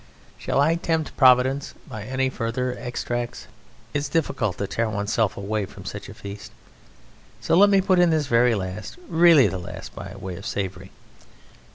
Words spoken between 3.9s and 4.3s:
It is